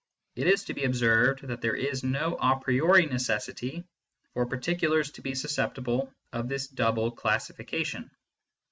[0.35, 3.83] It is to be observed that there is no a priori necessity
[4.33, 8.09] for particulars to be susceptible of this double classification.